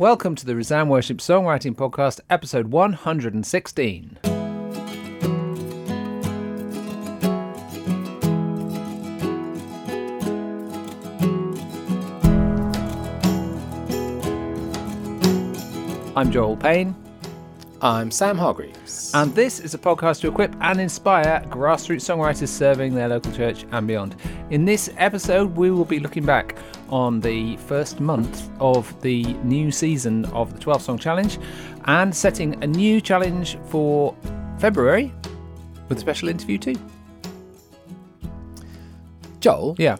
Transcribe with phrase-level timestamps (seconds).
[0.00, 4.18] Welcome to the Resound Worship Songwriting Podcast, episode 116.
[16.16, 16.94] I'm Joel Payne,
[17.82, 19.10] I'm Sam Hargreaves.
[19.14, 23.64] and this is a podcast to equip and inspire grassroots songwriters serving their local church
[23.72, 24.16] and beyond.
[24.50, 26.56] In this episode, we will be looking back
[26.90, 31.38] on the first month of the new season of the 12 Song Challenge
[31.86, 34.14] and setting a new challenge for
[34.58, 35.10] February
[35.88, 36.74] with a special interview too.
[39.40, 39.96] Joel, Yeah.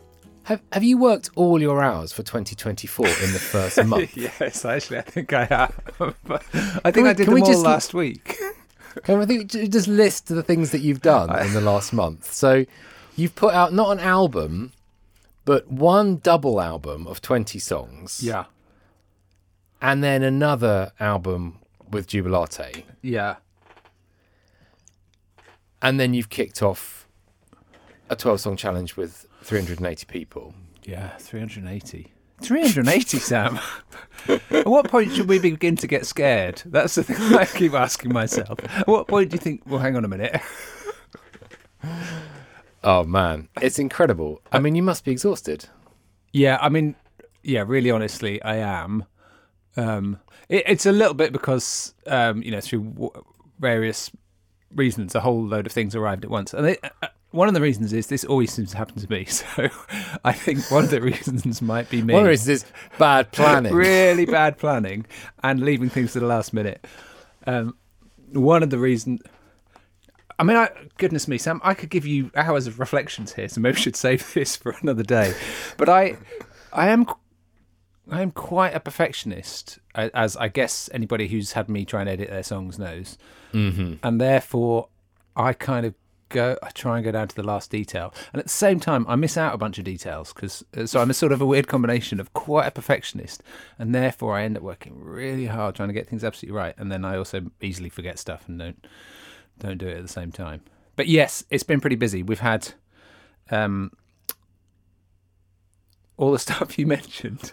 [0.51, 4.17] Have, have you worked all your hours for 2024 in the first month?
[4.17, 5.81] yes, actually, I think I have.
[6.85, 8.37] I think we- I did we them all just- last week.
[9.05, 12.33] Can think just list the things that you've done in the last month?
[12.33, 12.67] So
[13.15, 14.73] you've put out not an album,
[15.45, 18.21] but one double album of 20 songs.
[18.21, 18.47] Yeah.
[19.81, 22.85] And then another album with Jubilate.
[23.01, 23.37] Yeah.
[25.81, 27.07] And then you've kicked off
[28.11, 30.55] a 12 song challenge with 380 people.
[30.85, 32.13] Yeah, 380.
[32.43, 33.59] 380, Sam.
[34.29, 36.63] At what point should we begin to get scared?
[36.65, 38.59] That's the thing I keep asking myself.
[38.79, 40.41] At what point do you think, well, hang on a minute?
[42.83, 44.41] Oh man, it's incredible.
[44.53, 45.69] I mean, you must be exhausted.
[46.33, 46.97] Yeah, I mean,
[47.43, 49.05] yeah, really honestly, I am.
[49.77, 50.19] Um,
[50.49, 53.25] it, it's a little bit because, um, you know, through w-
[53.59, 54.11] various
[54.75, 56.55] reasons, a whole load of things arrived at once.
[56.55, 59.27] And it, uh, one of the reasons is this always seems to happen to me.
[59.41, 59.69] So
[60.25, 62.15] I think one of the reasons might be me.
[62.15, 62.65] One reason is
[62.99, 63.73] bad planning.
[63.73, 65.07] really bad planning
[65.43, 66.85] and leaving things to the last minute.
[67.47, 67.77] Um,
[68.33, 69.21] one of the reasons.
[70.39, 73.61] I mean, I, goodness me, Sam, I could give you hours of reflections here, so
[73.61, 75.35] maybe we should save this for another day.
[75.77, 76.17] But I,
[76.73, 77.07] I am,
[78.11, 82.31] I am quite a perfectionist, as I guess anybody who's had me try and edit
[82.31, 83.19] their songs knows,
[83.53, 83.95] mm-hmm.
[84.03, 84.89] and therefore
[85.37, 85.95] I kind of
[86.31, 89.05] go, I try and go down to the last detail, and at the same time
[89.09, 91.69] I miss out a bunch of details because so I'm a sort of a weird
[91.69, 93.43] combination of quite a perfectionist,
[93.79, 96.91] and therefore I end up working really hard trying to get things absolutely right, and
[96.91, 98.87] then I also easily forget stuff and don't
[99.59, 100.63] don't do it at the same time.
[100.97, 102.23] But yes, it's been pretty busy.
[102.23, 102.73] We've had
[103.51, 103.93] um,
[106.17, 107.53] all the stuff you mentioned.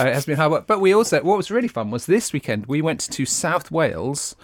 [0.00, 0.66] Uh, it has been hard work.
[0.66, 4.36] But we also, what was really fun was this weekend we went to South Wales,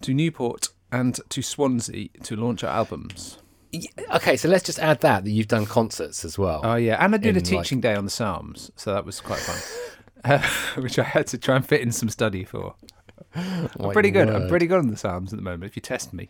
[0.00, 3.38] to Newport, and to Swansea to launch our albums.
[3.72, 3.80] Y-
[4.14, 6.60] Okay, so let's just add that that you've done concerts as well.
[6.62, 9.04] Oh yeah, and I did a In, like- teaching day on the Psalms, so that
[9.06, 9.80] was quite fun.
[10.24, 12.74] uh, which I had to try and fit in some study for.
[13.34, 14.28] I'm pretty good.
[14.28, 15.64] I'm pretty good on the Psalms at the moment.
[15.64, 16.28] If you test me,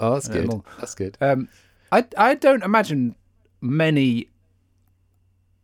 [0.00, 0.48] Oh, that's good.
[0.48, 1.16] well- that's good.
[1.20, 1.48] Um,
[1.92, 3.14] I I don't imagine
[3.60, 4.28] many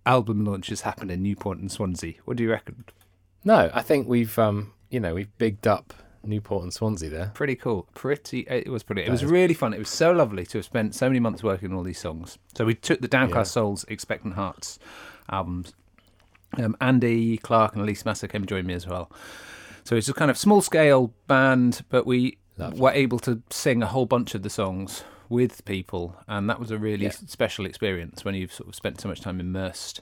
[0.04, 2.14] album launches happen in Newport and Swansea.
[2.24, 2.84] What do you reckon?
[3.44, 5.92] No, I think we've um, you know, we've bigged up
[6.28, 7.30] Newport and Swansea there.
[7.34, 7.86] Pretty cool.
[7.94, 8.40] Pretty.
[8.48, 9.02] It was pretty.
[9.02, 9.72] It was is- really fun.
[9.74, 12.38] It was so lovely to have spent so many months working on all these songs.
[12.56, 14.78] So we took the Downcast Souls, Expectant Hearts
[15.30, 15.72] albums.
[16.58, 19.10] Um, Andy Clark and Elise Massa came and joined me as well.
[19.84, 22.80] So it's a kind of small scale band, but we Lovely.
[22.80, 26.70] were able to sing a whole bunch of the songs with people, and that was
[26.70, 27.10] a really Yeah.
[27.10, 30.00] special experience when you've sort of spent so much time immersed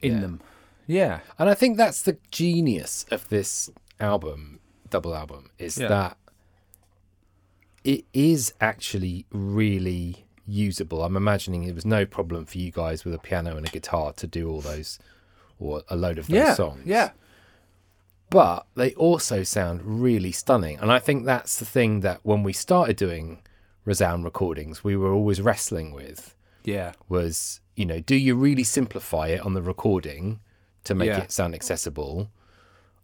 [0.00, 0.20] in Yeah.
[0.20, 0.40] them.
[0.88, 3.70] Yeah, And I think that's the genius of this
[4.00, 4.58] album,
[4.92, 5.88] double album, is Yeah.
[5.88, 6.16] that
[7.84, 11.02] it is actually really usable.
[11.02, 14.12] I'm imagining it was no problem for you guys with a piano and a guitar
[14.14, 14.98] to do all those
[15.58, 16.82] or a load of those yeah, songs.
[16.84, 17.10] yeah,
[18.30, 20.78] but they also sound really stunning.
[20.80, 23.42] And I think that's the thing that when we started doing
[23.84, 29.26] Resound recordings, we were always wrestling with yeah, was, you know, do you really simplify
[29.28, 30.38] it on the recording
[30.84, 31.22] to make Yeah.
[31.22, 32.30] it sound accessible?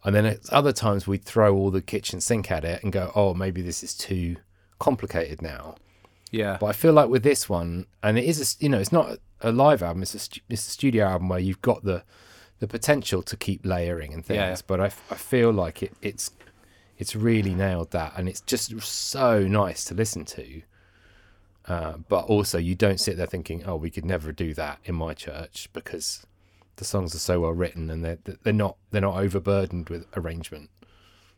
[0.04, 3.10] And then at other times we'd throw all the kitchen sink at it and go,
[3.14, 4.36] oh, maybe this is too
[4.78, 5.74] complicated now.
[6.30, 8.92] yeah, But I feel like with this one, and it is, a, you know, it's
[8.92, 12.04] not a live album; it's a, it's a studio album where you've got the
[12.60, 14.38] the potential to keep layering and things.
[14.38, 14.56] Yeah.
[14.66, 16.30] But I, I feel like it, it's
[16.96, 20.62] it's really nailed that, and it's just so nice to listen to.
[21.66, 24.94] Uh, but also, you don't sit there thinking, "Oh, we could never do that in
[24.94, 26.26] my church," because
[26.78, 30.70] the songs are so well written and they're they're not they're not overburdened with arrangement.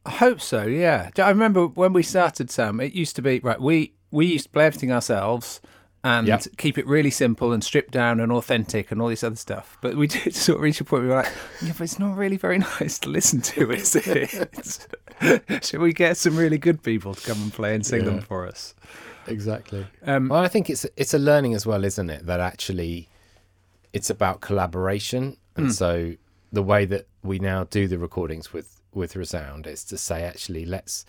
[0.06, 0.62] I hope so.
[0.64, 2.80] Yeah, I remember when we started, Sam.
[2.80, 3.60] It used to be right.
[3.60, 5.60] We we used to play everything ourselves
[6.02, 6.44] and Yep.
[6.56, 9.76] keep it really simple and stripped down and authentic and all this other stuff.
[9.82, 11.32] But we did sort of reach a point where we were like,
[11.62, 14.86] yeah, but it's not really very nice to listen to, is it?
[15.64, 18.46] Should we get some really good people to come and play and sing them for
[18.46, 18.74] us?
[19.26, 19.86] Exactly.
[20.06, 22.24] Um, Well, I think it's it's a learning as well, isn't it?
[22.24, 23.10] That actually,
[23.92, 25.72] it's about collaboration, and Hmm.
[25.72, 26.14] so
[26.52, 30.64] the way that we now do the recordings with with Resound is to say actually
[30.66, 31.04] let's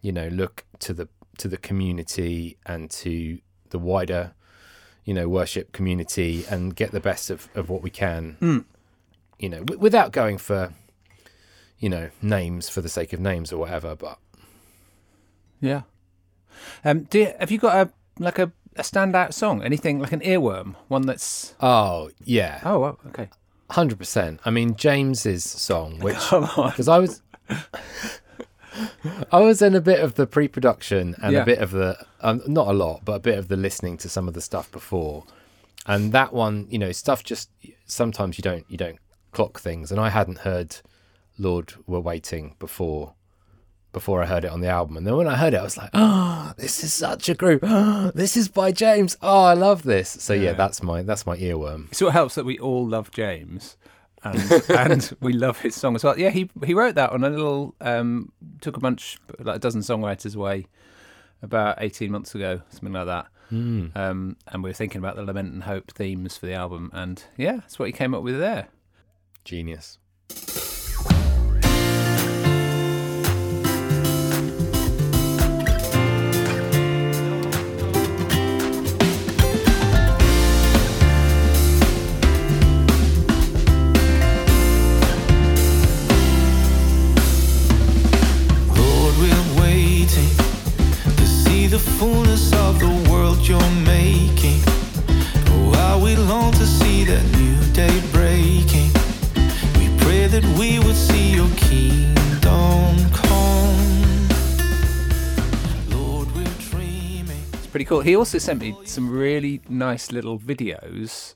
[0.00, 1.08] you know look to the
[1.38, 3.38] to the community and to
[3.70, 4.32] the wider
[5.04, 8.64] you know worship community and get the best of, of what we can Mm.
[9.38, 10.72] you know w- without going for
[11.78, 14.18] you know names for the sake of names or whatever but
[15.60, 15.82] Yeah.
[16.84, 19.62] Um, do you, have you got a like a, a standout song?
[19.62, 20.74] Anything like an earworm?
[20.88, 23.28] One that's oh yeah oh well, okay.
[23.70, 24.40] Hundred percent.
[24.44, 27.22] I mean James's song, which because I was,
[29.32, 31.42] I was in a bit of the pre-production and Yeah.
[31.42, 34.08] a bit of the, um, not a lot, but a bit of the listening to
[34.08, 35.24] some of the stuff before,
[35.86, 37.50] and that one, you know, stuff just
[37.86, 38.98] sometimes you don't you don't
[39.32, 40.76] clock things, and I hadn't heard
[41.38, 43.14] Lord We're Waiting before.
[43.94, 45.78] Before I heard it on the album, and then when I heard it, I was
[45.78, 47.60] like, "Oh, this is such a group!
[47.62, 49.16] Oh, this is by James!
[49.22, 50.52] Oh, I love this!" So yeah, Yeah.
[50.52, 51.94] that's my that's my earworm.
[51.94, 53.76] So it helps that we all love James.
[54.24, 56.18] And, and we love his song as well.
[56.18, 59.80] Yeah, he he wrote that on a little um, took a bunch like a dozen
[59.82, 60.66] songwriters away
[61.42, 63.26] about eighteen months ago, something like that.
[63.52, 63.94] Mm.
[63.96, 67.22] Um, and we were thinking about the lament and hope themes for the album, and
[67.36, 68.68] yeah, that's what he came up with there.
[69.44, 69.98] Genius.
[93.48, 94.60] You're making.
[95.48, 98.90] Oh, how we long to see that new day breaking.
[99.78, 104.28] We pray that we would see your kingdom come.
[105.90, 107.42] Lord, we're dreaming.
[107.52, 108.00] It's pretty cool.
[108.00, 111.34] He also sent me some really nice little videos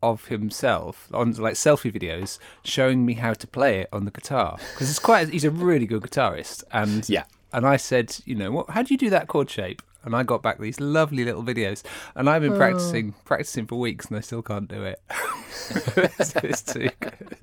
[0.00, 4.56] of himself on like selfie videos showing me how to play it on the guitar
[4.72, 7.24] because it's quite he's a really good guitarist and Yeah.
[7.52, 10.22] and I said you know what how do you do that chord shape and I
[10.22, 11.82] got back these lovely little videos
[12.14, 15.00] and I've been practicing practicing for weeks and I still can't do it
[15.96, 17.36] it's, it's too good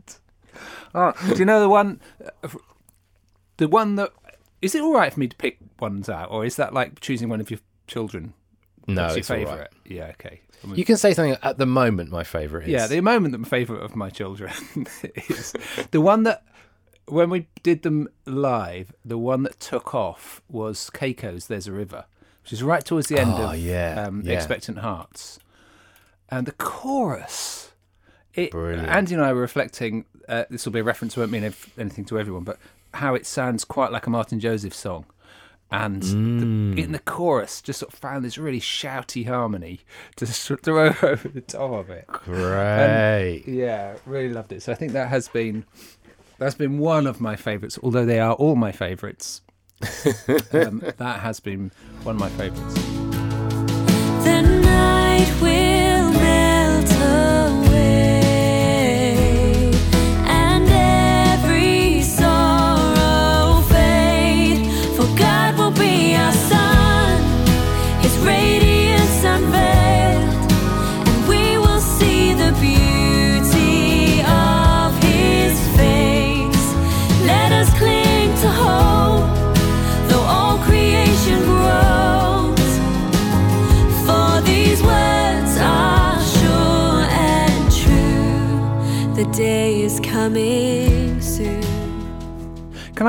[0.95, 2.01] oh, do you know the one
[2.43, 2.49] uh,
[3.57, 4.11] the one that
[4.61, 7.29] is it all right for me to pick ones out or is that like choosing
[7.29, 8.33] one of your children
[8.87, 9.47] No, What's your it's all right.
[9.47, 9.69] favourite?
[9.85, 10.41] Yeah, okay.
[10.63, 12.09] I mean, You can say something at the moment.
[12.11, 14.51] My favorite is yeah, the moment that my favourite of my children
[15.29, 15.53] is
[15.91, 16.43] the one that
[17.07, 22.05] when we did them live, the one that took off was Keiko's "There's a River,"
[22.45, 24.33] which is right towards the end Oh, of yeah, um, yeah.
[24.33, 25.39] Expectant Hearts,
[26.29, 27.71] and the chorus.
[28.35, 28.87] It, Brilliant.
[28.87, 30.05] Andy and I were reflecting.
[30.29, 31.43] Uh, this will be a reference, won't mean
[31.77, 32.57] anything to everyone, but
[32.93, 35.05] how it sounds quite like a Martyn Joseph song.
[35.71, 36.75] And Mm.
[36.75, 39.79] the, in the chorus, just sort of found this really shouty harmony
[40.17, 42.05] to throw over the top of it.
[42.07, 43.43] great.
[43.47, 44.61] Yeah, really loved it.
[44.61, 45.65] So I think that has been
[46.37, 47.79] that's been one of my favourites.
[47.81, 49.41] Although they are all my favourites,
[50.53, 51.71] um, that has been
[52.03, 52.75] one of my favourites.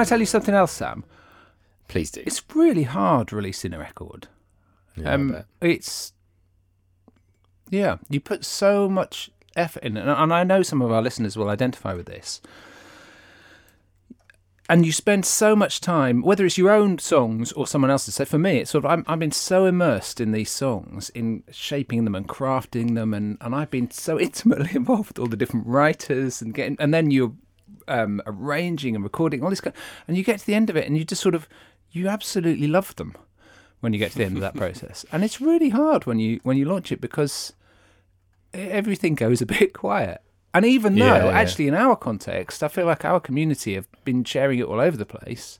[0.06, 1.04] Tell you something else, Sam?
[1.88, 2.22] Please do.
[2.26, 4.28] It's really hard releasing a record.
[4.96, 6.12] Yeah, um, it's
[7.70, 11.02] yeah, you put so much effort in it, and- and I know some of our
[11.02, 12.40] listeners will identify with this.
[14.68, 18.16] And you spend so much time, whether it's your own songs or someone else's.
[18.16, 21.44] So for me, it's sort of I'm, I've been so immersed in these songs, in
[21.52, 25.36] shaping them and crafting them, and, and I've been so intimately involved with all the
[25.36, 27.32] different writers and getting, and then you're
[27.88, 29.74] um, arranging and recording all this, kind
[30.08, 31.48] and you get to the end of it, and you just sort of
[31.90, 33.14] you absolutely love them
[33.80, 35.04] when you get to the end of that process.
[35.12, 37.52] And it's really hard when you when you launch it because
[38.54, 40.20] everything goes a bit quiet.
[40.54, 41.30] And even though, Yeah, yeah.
[41.32, 44.96] actually, in our context, I feel like our community have been sharing it all over
[44.96, 45.58] the place.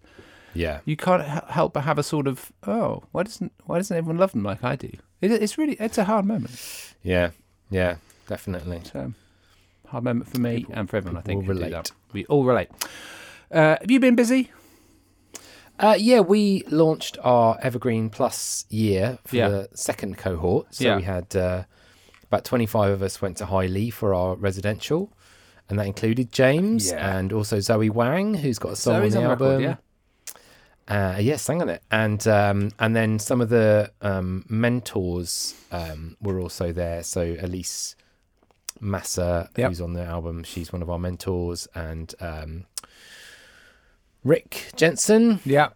[0.55, 0.81] Yeah.
[0.87, 4.33] You can't help but have a sort of, oh, why doesn't why doesn't everyone love
[4.33, 4.91] them like I do?
[5.21, 6.95] It, it's really it's a hard moment.
[7.03, 7.31] Yeah.
[7.71, 7.97] Yeah.
[8.27, 8.81] Definitely.
[8.95, 9.13] A
[9.89, 11.17] hard moment for me and for everyone.
[11.19, 11.93] I think people relate.
[12.13, 12.69] We all relate.
[13.51, 14.51] Uh, have you been busy?
[15.79, 19.49] Uh, yeah, we launched our Evergreen Plus year for Yeah.
[19.49, 20.75] the second cohort.
[20.75, 20.97] So Yeah.
[20.97, 21.65] we had uh,
[22.25, 25.13] about 25 of us went to Highleigh for our residential.
[25.69, 27.17] and that included James Yeah.
[27.19, 29.77] and also Zoe Wang, who's got a song Zoe's on the on record, album.
[30.89, 31.15] yeah.
[31.15, 36.17] Uh, yeah, sang on it, and um, and then some of the um, mentors um,
[36.23, 37.03] were also there.
[37.03, 37.97] So Elise
[38.81, 39.69] Massa, Yep.
[39.69, 42.65] who's on the album, she's one of our mentors, and um,
[44.25, 45.69] Rick Jensen Yeah.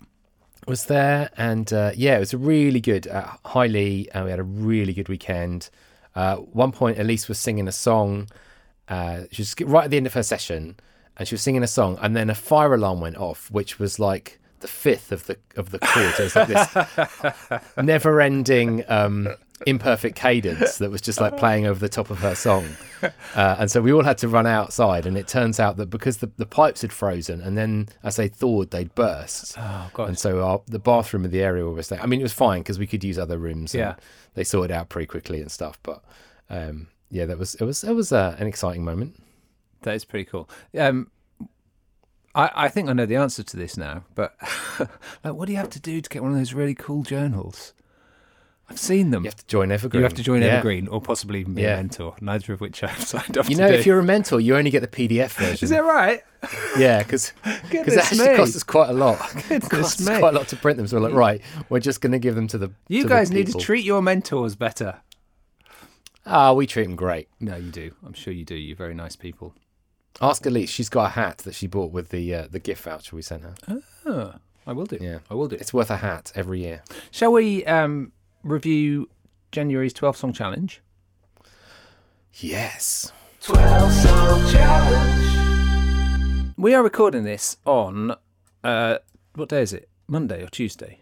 [0.66, 3.06] was there, and uh, yeah, it was a really good.
[3.06, 5.70] Uh, highly, uh, we had a really good weekend.
[6.14, 8.28] Uh, one point, Elise was singing a song.
[8.88, 10.76] Uh, she was right at the end of her session,
[11.16, 13.98] and she was singing a song, and then a fire alarm went off, which was
[14.00, 16.12] like the fifth of the of the chord.
[16.14, 19.28] So was like this never-ending um,
[19.66, 22.66] imperfect cadence that was just like playing over the top of her song.
[23.34, 26.18] Uh, and so we all had to run outside, and it turns out that because
[26.18, 29.56] the, the pipes had frozen, and then as they thawed, they'd burst.
[29.58, 30.08] Oh god.
[30.08, 32.60] And so our, the bathroom of the area were staying, I mean, it was fine
[32.60, 33.74] because we could use other rooms.
[33.74, 33.94] And Yeah.
[34.34, 35.78] They sorted out pretty quickly and stuff.
[35.82, 36.02] But
[36.50, 39.20] um, yeah, that was it was it was uh, an exciting moment.
[39.82, 40.48] That is pretty cool.
[40.78, 41.10] Um,
[42.34, 44.36] I, I think I know the answer to this now, but
[45.24, 47.72] like, what do you have to do to get one of those really cool journals?
[48.70, 49.24] I've seen them.
[49.24, 49.98] You have to join Evergreen.
[50.00, 50.48] You have to join Yeah.
[50.58, 51.74] Evergreen, or possibly even be Yeah.
[51.74, 52.14] a mentor.
[52.20, 54.80] Neither of which I've signed up You know, if you're a mentor, you only get
[54.80, 55.64] the PDF version.
[55.66, 56.22] is that right?
[56.78, 57.32] Yeah, because
[57.70, 58.36] Goodness it actually me.
[58.36, 59.18] costs us quite a lot.
[59.50, 60.16] it costs me.
[60.18, 60.86] quite a lot to print them.
[60.86, 62.70] So we're like, right, we're just going to give them to the.
[62.88, 65.00] You to the guys need to treat your mentors better.
[66.26, 67.28] Ah, we treat them great.
[67.40, 67.92] No, you do.
[68.06, 68.54] I'm sure you do.
[68.54, 69.54] You're very nice people.
[70.20, 70.70] Ask Elise.
[70.70, 73.42] She's got a hat that she bought with the uh, the gift voucher we sent
[73.42, 73.54] her.
[74.06, 74.34] Oh,
[74.66, 74.98] I will do.
[75.00, 75.18] Yeah.
[75.30, 75.56] I will do.
[75.56, 76.82] It's worth a hat every year.
[77.10, 78.12] Shall we um,
[78.42, 79.08] review
[79.52, 80.82] January's 12 song challenge?
[82.34, 83.12] Yes.
[83.42, 86.52] 12 song challenge.
[86.56, 88.14] We are recording this on
[88.62, 88.98] uh,
[89.34, 89.88] what day is it?
[90.06, 90.98] Monday or Tuesday?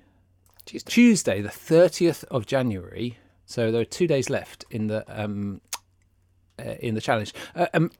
[0.64, 0.90] Tuesday.
[0.90, 3.18] Tuesday, the 30th of January.
[3.46, 5.62] So there are two days left in the um,
[6.58, 7.32] uh, in the challenge.
[7.54, 7.90] Uh, um,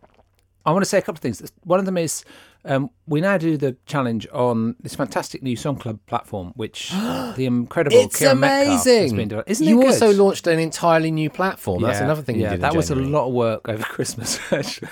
[0.67, 1.43] I want to say a couple of things.
[1.65, 2.25] One of them is
[2.65, 6.91] um, we now do the challenge on this fantastic new Song Club platform, which
[7.37, 9.17] the incredible It's Metcalf has amazing.
[9.17, 9.45] been doing.
[9.47, 10.03] Isn't you it good?
[10.03, 11.83] also launched an entirely new platform.
[11.83, 12.55] That's another thing you Yeah, did.
[12.57, 14.89] in that was a lot of work over Christmas, actually,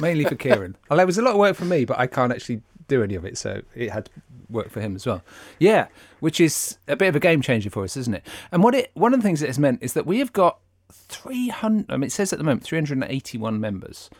[0.00, 0.76] mainly for Kieran.
[0.90, 3.14] Well, it was a lot of work for me, but I can't actually do any
[3.14, 4.10] of it, so it had to
[4.50, 5.22] work for him as well.
[5.58, 5.86] Yeah,
[6.20, 8.26] which is a bit of a game changer for us, isn't it?
[8.50, 10.58] And what it one of the things it has meant is that we have got
[10.90, 11.90] three hundred.
[11.90, 14.10] I mean, it says at the moment three hundred and eighty-one members,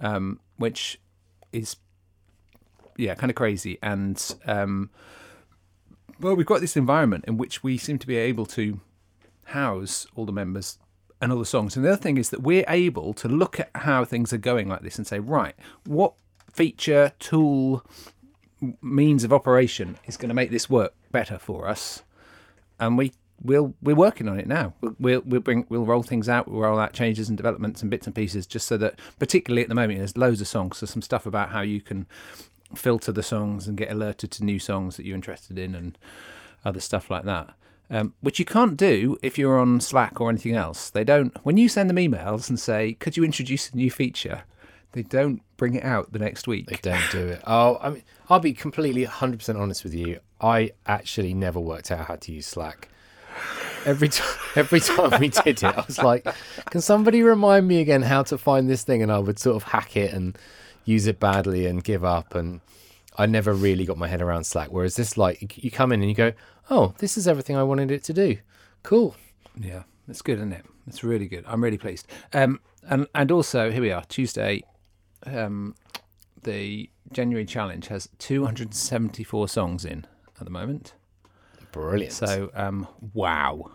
[0.00, 1.00] um, which
[1.52, 1.76] is
[2.96, 3.78] yeah, kind of crazy.
[3.82, 4.90] And um,
[6.20, 8.80] well, we've got this environment in which we seem to be able to
[9.46, 10.78] house all the members
[11.20, 11.76] and all the songs.
[11.76, 14.68] And the other thing is that we're able to look at how things are going
[14.68, 16.14] like this and say, right, what
[16.52, 17.84] feature, tool,
[18.80, 22.02] means of operation is going to make this work better for us?
[22.78, 24.74] And we we'll we're working on it now.
[24.98, 26.48] We'll we'll, bring we'll roll things out.
[26.48, 29.68] We'll roll out changes and developments and bits and pieces, just so that particularly at
[29.68, 30.78] the moment there's loads of songs.
[30.78, 32.06] So some stuff about how you can
[32.78, 35.98] filter the songs and get alerted to new songs that you're interested in and
[36.64, 37.50] other stuff like that.
[37.90, 40.88] Um, which you can't do if you're on Slack or anything else.
[40.88, 41.36] They don't.
[41.44, 44.44] When you send them emails and say, "Could you introduce a new feature?"
[44.92, 46.66] They don't bring it out the next week.
[46.66, 47.42] They don't do it.
[47.46, 50.20] Oh, I mean, I'll be completely 100% honest with you.
[50.40, 52.88] I actually never worked out how to use Slack.
[53.84, 56.26] Every time, every time we did it, I was like,
[56.70, 59.64] "Can somebody remind me again how to find this thing?" And I would sort of
[59.64, 60.38] hack it and
[60.84, 62.34] use it badly and give up.
[62.34, 62.60] And
[63.16, 64.68] I never really got my head around Slack.
[64.70, 66.32] Whereas this, like, you come in and you go,
[66.70, 68.38] "Oh, this is everything I wanted it to do.
[68.82, 69.16] Cool."
[69.58, 70.66] Yeah, it's good, isn't it?
[70.86, 71.44] It's really good.
[71.46, 72.06] I'm really pleased.
[72.32, 74.62] Um, and and also here we are, Tuesday.
[75.26, 75.74] Um,
[76.42, 80.06] the January challenge has 274 songs in
[80.38, 80.94] at the moment.
[81.72, 82.12] Brilliant.
[82.12, 83.72] So, um, wow.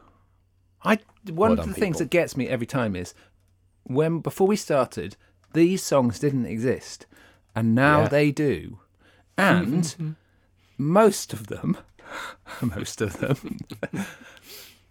[0.84, 1.00] I
[1.30, 3.14] one Well of the things that gets me every time is
[3.84, 5.18] when before we started,
[5.54, 7.06] these songs didn't exist,
[7.56, 8.08] and now Yeah.
[8.10, 8.80] they do,
[9.38, 10.16] and
[10.78, 11.78] most of them,
[12.62, 13.60] most of them,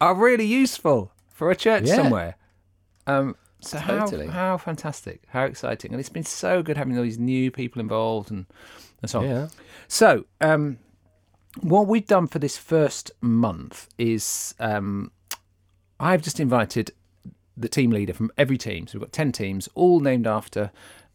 [0.00, 1.96] are really useful for a church Yeah.
[1.96, 2.36] somewhere.
[3.06, 4.26] Um, so Totally.
[4.26, 7.80] how how fantastic, how exciting, and it's been so good having all these new people
[7.80, 8.46] involved and
[9.02, 9.24] and so on.
[9.26, 9.48] yeah.
[9.88, 10.78] So, um,
[11.60, 15.10] what we've done for this first month is um,
[15.98, 16.92] I've just invited
[17.60, 18.86] the team leader from every team.
[18.86, 20.70] So we've got 10 teams, all named after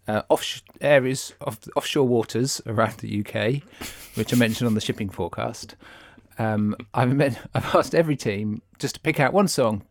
[0.07, 3.63] uh, off areas of offshore waters around the UK,
[4.15, 5.75] which I mentioned on the shipping forecast.
[6.37, 9.83] Um, I've, met, I've asked every team just to pick out one song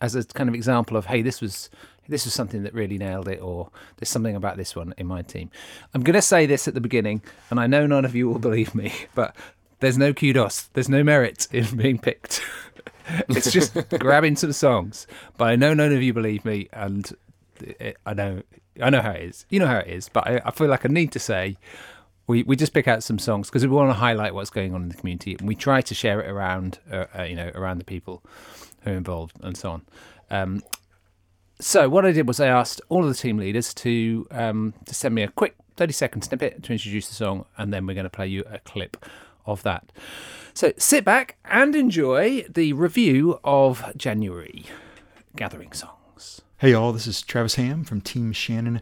[0.00, 1.70] as a kind of example of, hey, this was
[2.08, 5.22] this was something that really nailed it, or there's something about this one in my
[5.22, 5.50] team.
[5.92, 7.20] I'm going to say this at the beginning,
[7.50, 9.34] and I know none of you will believe me, but
[9.80, 12.40] there's no kudos, there's no merit in being picked.
[13.28, 17.10] it's just grabbing some songs, but I know none of you believe me, and
[17.60, 18.42] it, I know,
[18.82, 19.46] I know how it is.
[19.48, 21.56] You know how it is, but I, I feel like I need to say
[22.26, 24.82] we, we just pick out some songs because we want to highlight what's going on
[24.82, 27.78] in the community, and we try to share it around, uh, uh, you know, around
[27.78, 28.22] the people
[28.82, 29.82] who are involved and so on.
[30.30, 30.62] Um,
[31.60, 34.94] so what I did was I asked all of the team leaders to um, to
[34.94, 38.04] send me a quick thirty second snippet to introduce the song, and then we're going
[38.04, 39.06] to play you a clip
[39.46, 39.92] of that.
[40.54, 44.64] So sit back and enjoy the review of January
[45.36, 46.40] gathering songs.
[46.58, 48.80] Hey y'all, this is Travis Ham from Team Shannon.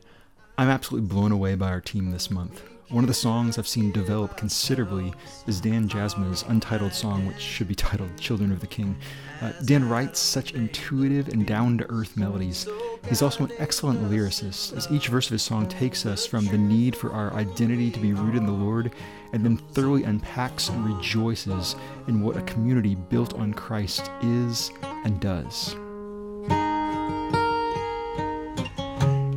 [0.57, 2.63] I'm absolutely blown away by our team this month.
[2.91, 5.13] One of the songs I've seen develop considerably
[5.49, 8.95] is Dan Jasma's untitled song, which should be titled Children of the King.
[9.41, 12.69] Uh, Dan writes such intuitive and down to earth melodies.
[13.09, 16.59] He's also an excellent lyricist, as each verse of his song takes us from the
[16.59, 18.93] need for our identity to be rooted in the Lord
[19.35, 21.75] and then thoroughly unpacks and rejoices
[22.07, 24.71] in what a community built on Christ is
[25.05, 25.75] and does.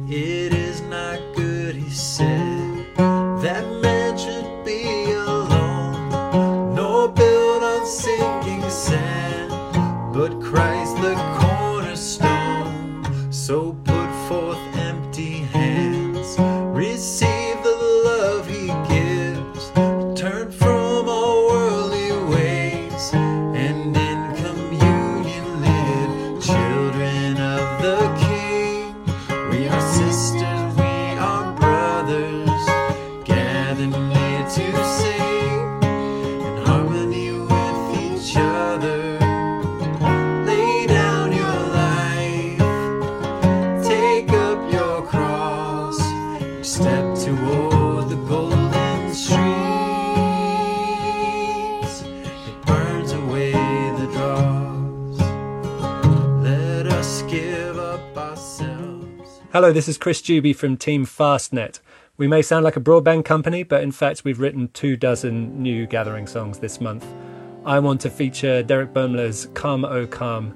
[0.08, 2.47] It is not good, he said,
[59.67, 61.81] Hello, this is Chris Juby from Team Fastnet.
[62.15, 65.86] We may sound like a broadband company, but in fact, we've written two dozen new
[65.86, 67.05] gathering songs this month.
[67.65, 70.55] I want to feature Derek Bumler's Come O Come,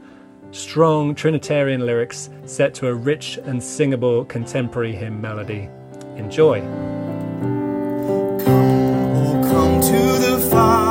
[0.51, 5.67] strong Trinitarian lyrics set to a rich and singable contemporary hymn melody.
[6.15, 6.61] Enjoy.
[6.61, 10.90] Come, Oh, come to the Father,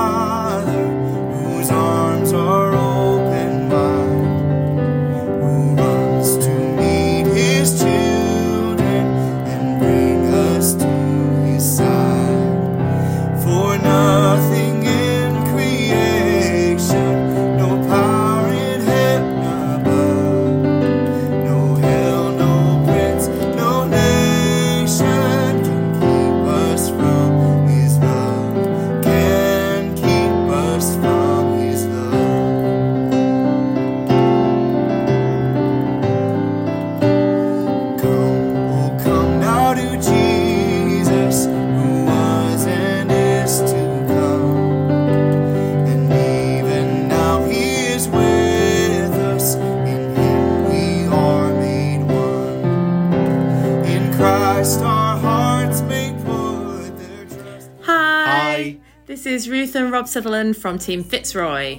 [60.01, 61.79] Rob Sutherland from Team Fitzroy.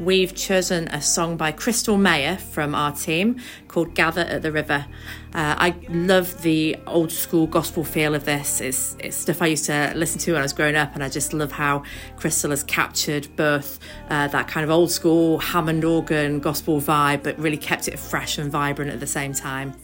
[0.00, 3.36] We've chosen a song by Crystal Mayer from our team
[3.68, 4.86] called Gather at the River.
[5.32, 8.60] Uh, I love the old school gospel feel of this.
[8.60, 11.08] It's, it's stuff I used to listen to when I was growing up, and I
[11.08, 11.84] just love how
[12.16, 13.78] Crystal has captured both
[14.10, 18.36] uh, that kind of old school Hammond organ gospel vibe, but really kept it fresh
[18.36, 19.74] and vibrant at the same time.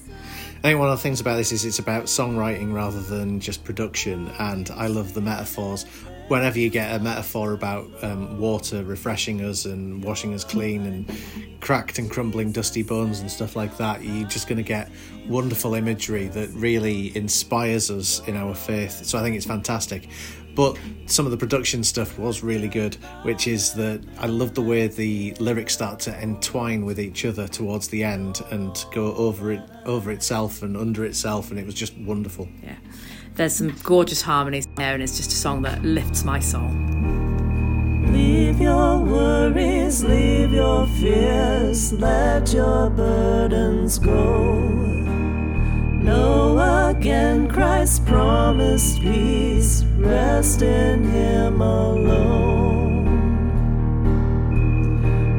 [0.57, 3.63] I think one of the things about this is it's about songwriting rather than just
[3.63, 5.87] production, and I love the metaphors.
[6.29, 11.61] Whenever you get a metaphor about um, water refreshing us and washing us clean and
[11.61, 14.91] cracked and crumbling dusty bones and stuff like that, you're just going to get
[15.27, 19.07] wonderful imagery that really inspires us in our faith.
[19.07, 20.09] So I think it's fantastic.
[20.55, 24.63] But some of the production stuff was really good, which is that I love the
[24.63, 29.53] way the lyrics start to entwine with each other towards the end and go over
[29.53, 32.49] it, over itself and under itself, and it was just wonderful.
[32.63, 32.75] Yeah.
[33.39, 36.73] There's some gorgeous harmonies there, and it's just a song that lifts my soul.
[38.11, 44.59] Leave your worries, leave your fears, let your burdens go.
[46.03, 53.05] Know again Christ's promised peace, rest in Him alone.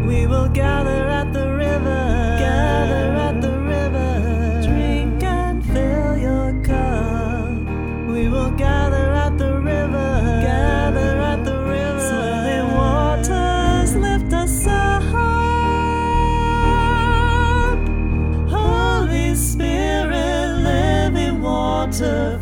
[0.08, 1.09] We will gather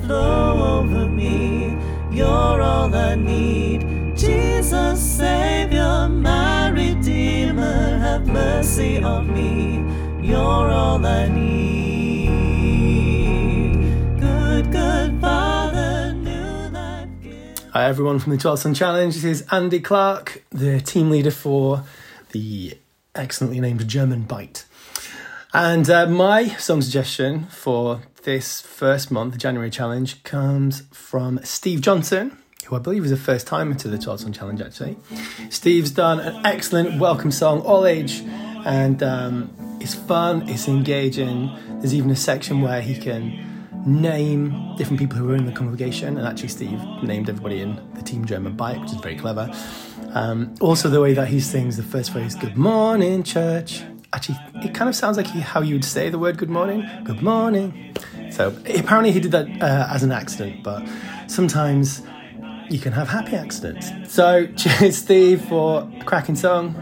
[0.07, 1.77] flow over me.
[2.09, 3.85] You're all I need.
[4.15, 9.83] Jesus, Savior, my Redeemer, have mercy on me.
[10.25, 12.29] You're all I need.
[14.17, 17.09] Good, good Father, new life.
[17.73, 19.13] Hi, everyone from the 12 Song Challenge.
[19.13, 21.83] This is Andy Clark, the team leader for
[22.31, 22.77] the
[23.13, 24.63] excellently named German Bight.
[25.53, 32.37] And uh, my song suggestion for this first month, January challenge, comes from Steve Johnson,
[32.65, 34.97] who I believe is a first timer to the 12 Song Challenge, actually.
[35.49, 38.23] Steve's done an excellent welcome song, all age,
[38.65, 41.49] and um, it's fun, it's engaging.
[41.79, 46.17] There's even a section where he can name different people who are in the congregation,
[46.17, 49.49] and actually, Steve named everybody in the Team German Bight, which is very clever.
[50.09, 53.83] Um, also, the way that he sings the first phrase, Good morning, church.
[54.11, 56.85] Actually, it kind of sounds like he, how you would say the word good morning.
[57.03, 57.93] Good morning.
[58.31, 60.87] So, apparently, he did that uh, as an accident, but
[61.27, 62.03] sometimes
[62.69, 63.91] you can have happy accidents.
[64.13, 66.73] So, cheers, Steve, for a cracking song.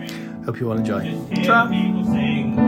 [0.46, 2.65] Hope you all enjoy.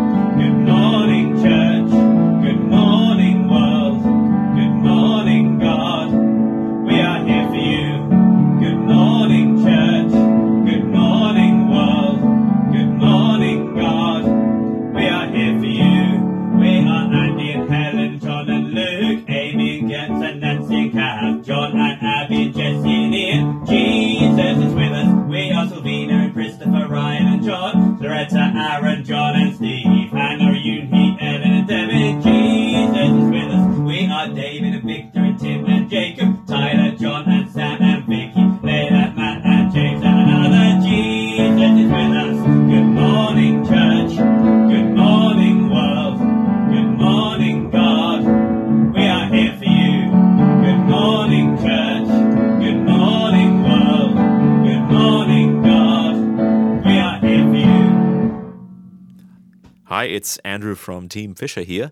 [60.18, 61.92] It's Andrew from Team Fisher here.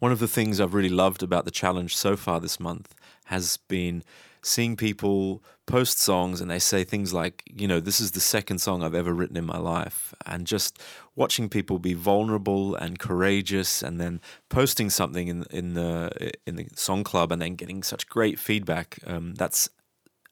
[0.00, 2.92] One of the things I've really loved about the challenge so far this month
[3.26, 4.02] has been
[4.42, 8.58] seeing people post songs and they say things like, you know, this is the second
[8.58, 10.12] song I've ever written in my life.
[10.26, 10.82] And just
[11.14, 16.66] watching people be vulnerable and courageous and then posting something in, in, the, in the
[16.74, 18.98] song club and then getting such great feedback.
[19.06, 19.68] Um, that's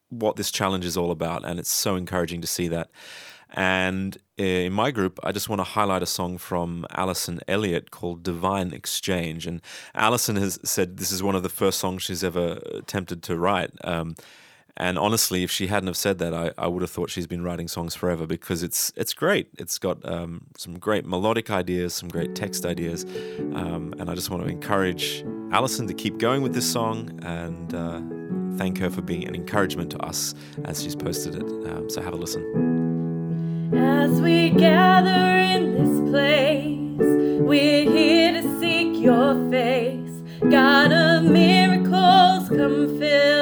[0.09, 1.45] what this challenge is all about.
[1.45, 2.91] And it's so encouraging to see that.
[3.51, 8.23] And in my group, I just want to highlight a song from Alison Elliott called
[8.23, 9.47] Divine Exchange.
[9.47, 9.61] And
[9.95, 13.71] Alison has said this is one of the first songs she's ever attempted to write.
[13.85, 14.15] Um,
[14.79, 17.43] and honestly, if she hadn't have said that, I, I would have thought she's been
[17.43, 19.49] writing songs forever because it's it's great.
[19.59, 23.05] It's got um, some great melodic ideas, some great text ideas,
[23.55, 25.23] um, and I just want to encourage
[25.53, 28.01] Alison to keep going with this song and uh,
[28.57, 31.43] thank her for being an encouragement to us as she's posted it.
[31.43, 32.80] Um, so have a listen.
[33.73, 40.23] As we gather in this place, we're here to seek your face.
[40.51, 43.40] God of miracles, come fill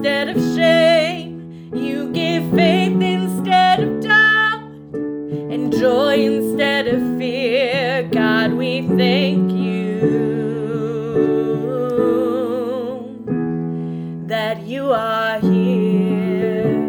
[0.00, 1.70] instead of shame.
[1.74, 4.62] You give faith instead of doubt
[4.94, 8.08] and joy instead of fear.
[8.10, 10.00] God, we thank you
[14.26, 16.80] that you are here.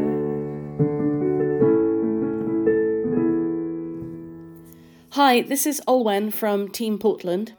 [5.10, 7.56] Hi, this is Olwen from Team Portland.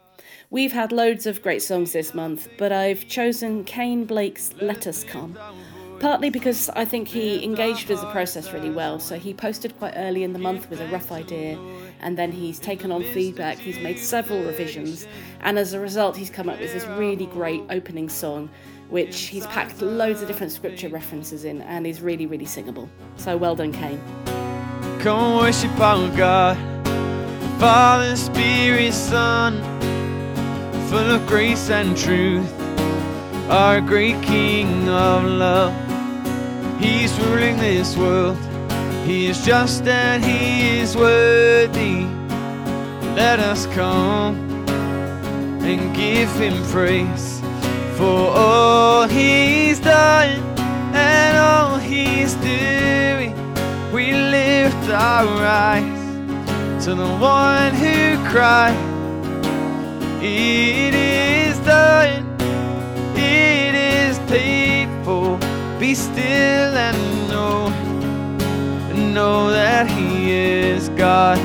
[0.53, 5.03] We've had loads of great songs this month, but I've chosen Kane Blake's Let Us
[5.03, 5.35] Come.
[5.99, 8.99] Partly because I think he engaged with the process really well.
[8.99, 11.57] So he posted quite early in the month with a rough idea,
[12.01, 15.07] and then he's taken on feedback, he's made several revisions,
[15.39, 18.47] and as a result, he's come up with this really great opening song,
[18.89, 22.87] which he's packed loads of different scripture references in and is really, really singable.
[23.15, 23.99] So well done, Kane.
[24.99, 26.57] Come worship our God,
[27.59, 29.72] Father, Spirit, Son,
[30.93, 32.53] full of grace and truth,
[33.49, 35.73] our great King of love.
[36.79, 38.37] He's ruling this world,
[39.03, 42.05] He is just and He is worthy.
[43.15, 44.37] Let us come
[45.65, 47.41] and give Him praise
[47.97, 50.37] for all He's done
[50.93, 53.33] and all He's doing,
[53.91, 58.92] we lift our eyes to the one who cried.
[60.25, 62.25] It is done,
[63.13, 65.37] it is paid for.
[65.81, 67.67] Be still and know,
[69.11, 71.37] know that He is God.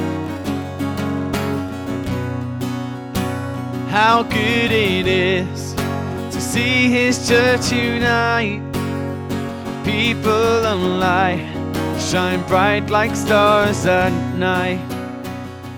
[3.91, 8.63] How good it is to see His church unite.
[9.85, 11.43] People of light
[11.99, 14.79] shine bright like stars at night.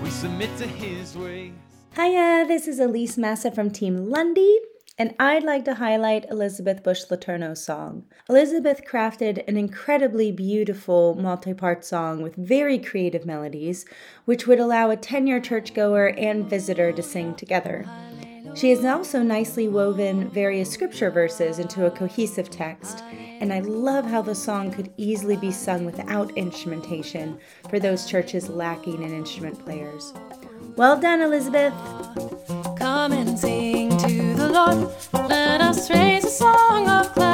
[0.03, 1.60] We submit to His ways.
[1.93, 4.59] Hiya, this is Elise Massa from Team Lundy,
[4.97, 8.05] and I'd like to highlight Elizabeth Bush Laterno's song.
[8.29, 13.83] Elizabeth crafted an incredibly beautiful multi part song with very creative melodies,
[14.23, 17.85] which would allow a 10 year churchgoer and visitor to sing together.
[18.55, 23.03] She has also nicely woven various scripture verses into a cohesive text,
[23.41, 27.37] and I love how the song could easily be sung without instrumentation
[27.69, 30.13] for those churches lacking in instrument players.
[30.75, 31.73] Well done, Elizabeth!
[32.77, 34.89] Come and sing to the Lord.
[35.29, 37.30] Let us raise a song of gladness,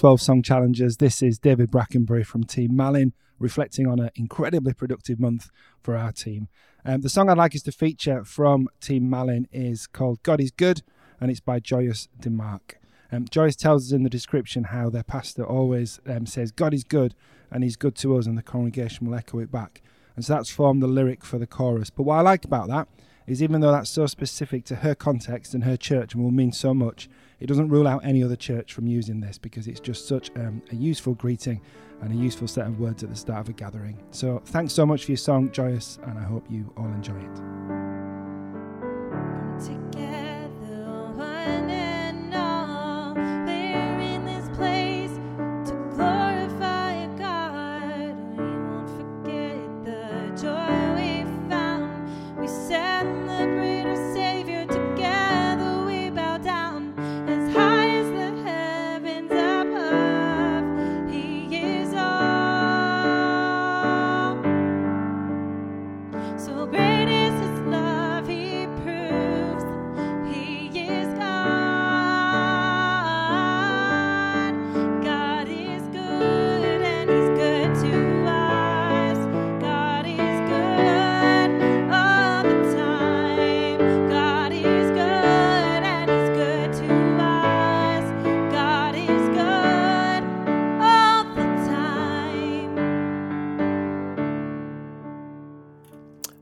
[0.00, 0.96] 12 Song Challengers.
[0.96, 5.50] This is David Brackenbury from Team Malin, reflecting on an incredibly productive month
[5.82, 6.48] for our team.
[6.86, 10.52] Um, the song I'd like us to feature from Team Malin is called God is
[10.52, 10.80] Good,
[11.20, 12.76] and it's by Joyous DeMarc.
[13.12, 16.82] Um, Joyce tells us in the description how their pastor always um, says, God is
[16.82, 17.14] good,
[17.50, 19.82] and he's good to us, and the congregation will echo it back.
[20.16, 21.90] And so that's formed the lyric for the chorus.
[21.90, 22.88] But what I like about that
[23.26, 26.52] is even though that's so specific to her context and her church and will mean
[26.52, 27.06] so much,
[27.40, 30.62] it doesn't rule out any other church from using this because it's just such um,
[30.70, 31.60] a useful greeting
[32.02, 33.98] and a useful set of words at the start of a gathering.
[34.10, 37.40] So thanks so much for your song, Joyous, and I hope you all enjoy it.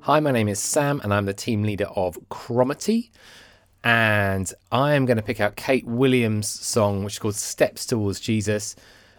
[0.09, 3.11] Hi, my name is Sam, and I'm the team leader of Cromarty.
[3.85, 8.18] And I am going to pick out Kate Williams' song, which is called Steps Towards
[8.18, 8.75] Jesus.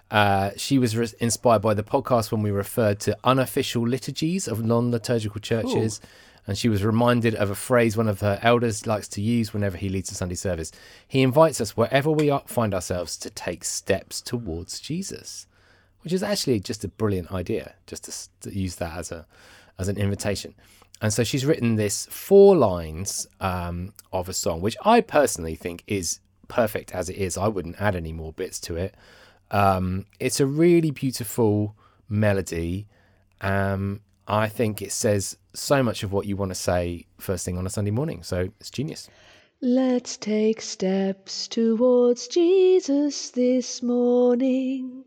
[0.10, 4.66] Uh, she was re- inspired by the podcast when we referred to unofficial liturgies of
[4.66, 6.02] non liturgical churches.
[6.48, 9.78] And she was reminded of a phrase one of her elders likes to use whenever
[9.78, 10.72] he leads a Sunday service.
[11.08, 15.46] He invites us, wherever we are, find ourselves, to take steps towards Jesus,
[16.02, 19.28] which is actually just a brilliant idea, just to, to use that as a
[19.80, 20.54] as an invitation.
[21.02, 25.84] And so she's written this four lines um, of a song, which I personally think
[25.88, 27.38] is perfect as it is.
[27.38, 28.96] I wouldn't add any more bits to it.
[29.52, 31.76] Um, it's a really beautiful
[32.10, 32.88] melody.
[33.42, 37.58] Um, I think it says so much of what you want to say first thing
[37.58, 38.22] on a Sunday morning.
[38.24, 39.10] So it's genius.
[39.62, 45.04] Let's take steps towards Jesus this morning.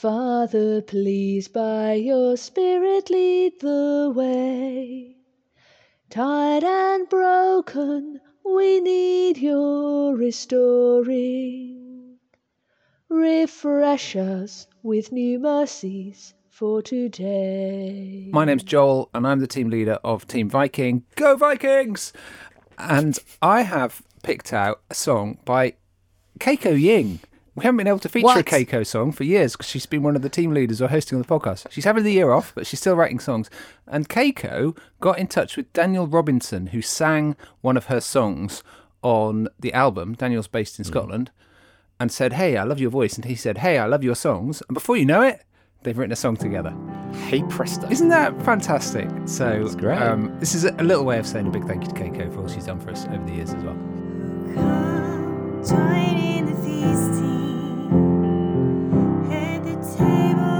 [0.00, 5.16] Father, please by your Spirit lead the way.
[6.08, 11.74] Tired and broken, we need your restoring.
[13.08, 18.28] Refresh us with new mercies for today.
[18.32, 21.02] My name's Joel, and I'm the team leader of Team Viking.
[21.16, 22.12] Go Vikings!
[22.78, 25.74] And I have picked out a song by
[26.38, 27.18] Keiko Ying.
[27.58, 30.14] We haven't been able to feature a Keiko song for years because she's been one
[30.14, 31.66] of the team leaders or hosting on the podcast.
[31.72, 33.50] She's having the year off, but she's still writing songs.
[33.88, 38.62] And Keiko got in touch with Daniel Robinson, who sang one of her songs
[39.02, 40.14] on the album.
[40.14, 41.32] Daniel's based in Scotland,
[41.98, 43.16] and said, Hey, I love your voice.
[43.16, 44.62] And he said, Hey, I love your songs.
[44.68, 45.42] And before you know it,
[45.82, 46.72] they've written a song together.
[47.26, 47.90] Hey presto.
[47.90, 49.08] Isn't that fantastic?
[49.24, 50.00] So That's great.
[50.00, 52.42] Um, this is a little way of saying a big thank you to Keiko for
[52.42, 53.76] all she's done for us over the years as well.
[59.98, 60.57] Join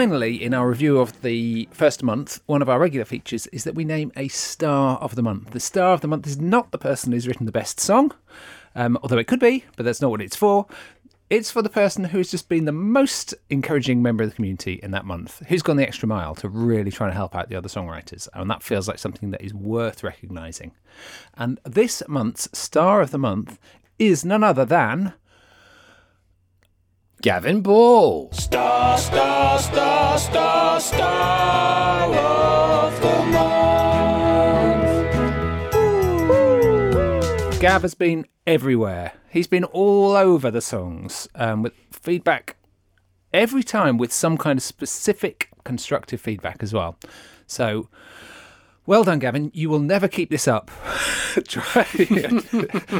[0.00, 3.74] Finally, in our review of the first month, one of our regular features is that
[3.74, 5.50] we name a star of the month.
[5.50, 8.14] The star of the month is not the person who's written the best song,
[8.74, 10.66] um, although it could be, but that's not what it's for.
[11.28, 14.90] It's for the person who's just been the most encouraging member of the community in
[14.92, 17.68] that month, who's gone the extra mile to really try to help out the other
[17.68, 18.26] songwriters.
[18.32, 20.72] And that feels like something that is worth recognising.
[21.34, 23.58] And this month's star of the month
[23.98, 25.12] is none other than
[27.22, 28.32] Gavin Ball.
[28.32, 33.22] Star, star, star, star, star of the
[37.50, 37.60] month.
[37.60, 39.12] Gav has been everywhere.
[39.28, 42.56] He's been all over the songs um, with feedback
[43.34, 46.96] every time with some kind of specific constructive feedback as well.
[47.46, 47.90] So,
[48.86, 49.50] well done, Gavin.
[49.54, 50.70] You will never keep this up.
[51.46, 51.86] Try.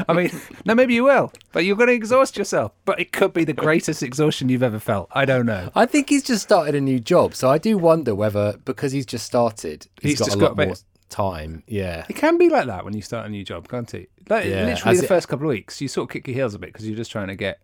[0.09, 0.31] I mean,
[0.65, 2.73] no, maybe you will, but you're going to exhaust yourself.
[2.85, 5.09] But it could be the greatest exhaustion you've ever felt.
[5.13, 5.71] I don't know.
[5.75, 9.07] I think he's just started a new job, so I do wonder whether because he's
[9.07, 10.77] just started, He's he's got just a got lot bit- more
[11.09, 11.65] time.
[11.67, 12.07] Yeah.
[12.09, 14.11] It can be like that when you start a new job, can't it?
[14.29, 14.65] Like Yeah.
[14.67, 16.73] literally the it- first couple of weeks, you sort of kick your heels a bit
[16.73, 17.59] because you're just trying to get.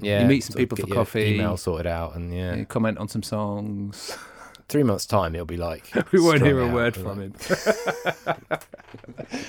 [0.00, 0.20] Yeah.
[0.22, 1.34] You meet some people for coffee.
[1.34, 2.54] Email sorted out, and yeah.
[2.54, 4.16] you comment on some songs.
[4.68, 5.90] Three months' time, he'll be like.
[6.12, 8.58] we won't hear a out, word from like, him.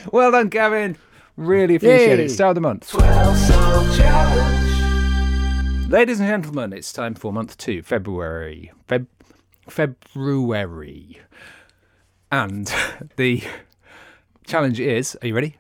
[0.13, 0.97] well done, Gavin.
[1.36, 2.25] Really appreciate Yay.
[2.25, 2.29] it.
[2.29, 2.93] Star of the month.
[5.89, 8.71] Ladies and gentlemen, it's time for month two, February.
[8.88, 9.08] Feb-
[9.67, 11.19] February.
[12.32, 12.73] And
[13.17, 13.43] the
[14.45, 15.58] challenge is are you ready?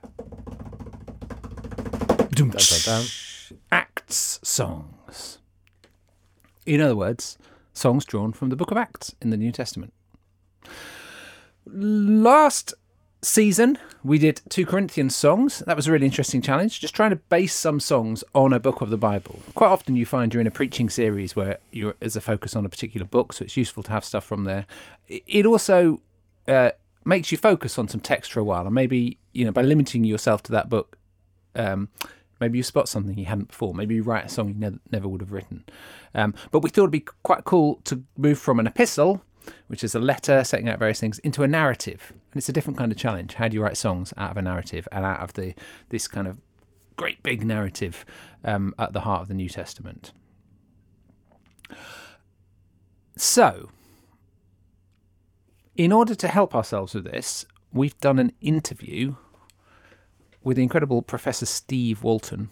[2.31, 3.05] Dun, dun, dun.
[3.71, 5.39] Acts songs.
[6.65, 7.37] In other words,
[7.79, 9.93] songs drawn from the book of Acts in the New Testament.
[11.65, 12.73] Last
[13.21, 15.59] season, we did two Corinthians songs.
[15.59, 18.81] That was a really interesting challenge, just trying to base some songs on a book
[18.81, 19.39] of the Bible.
[19.55, 22.69] Quite often, you find you're in a preaching series where you're a focus on a
[22.69, 24.65] particular book, so it's useful to have stuff from there.
[25.07, 26.01] It- It also
[26.47, 26.71] uh,
[27.05, 30.03] makes you focus on some text for a while, and maybe you know by limiting
[30.03, 30.97] yourself to that book,
[31.55, 31.89] um,
[32.39, 33.73] maybe you spot something you hadn't before.
[33.73, 35.65] Maybe you write a song you never, never would have written.
[36.13, 39.21] Um, but we thought it'd be quite cool to move from an epistle,
[39.67, 42.11] which is a letter setting out various things, into a narrative.
[42.11, 43.35] And it's a different kind of challenge.
[43.35, 45.53] How do you write songs out of a narrative and out of the
[45.89, 46.37] this kind of
[46.95, 48.05] great big narrative
[48.43, 50.11] um, at the heart of the New Testament?
[53.15, 53.69] So,
[55.75, 59.15] in order to help ourselves with this, we've done an interview
[60.43, 62.49] with the incredible Professor Steve Walton,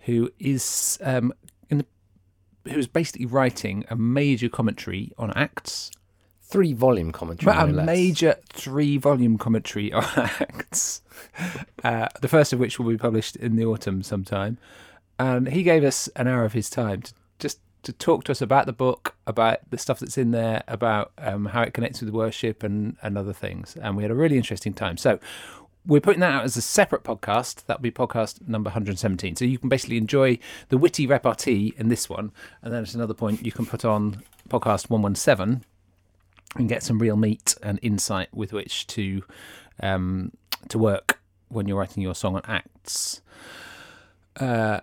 [0.00, 1.32] who is um,
[1.68, 5.90] in the, who's basically writing a major commentary on Acts.
[6.42, 7.52] Three volume commentary.
[7.52, 7.86] But a less.
[7.86, 11.02] major three volume commentary on Acts.
[11.84, 14.56] Uh, the first of which will be published in the autumn sometime.
[15.18, 18.42] And he gave us an hour of his time to just to talk to us
[18.42, 22.10] about the book, about the stuff that's in there, about um, how it connects with
[22.10, 23.76] worship and, and other things.
[23.80, 24.96] And we had a really interesting time.
[24.96, 25.18] So
[25.88, 27.64] we're putting that out as a separate podcast.
[27.64, 29.36] That'll be podcast number 117.
[29.36, 32.30] So you can basically enjoy the witty repartee in this one.
[32.62, 35.64] And then at another point, you can put on podcast 117
[36.56, 39.24] and get some real meat and insight with which to
[39.80, 40.32] um,
[40.68, 43.22] to work when you're writing your song on acts.
[44.36, 44.80] Uh,